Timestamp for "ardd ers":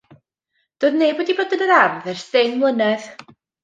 1.83-2.27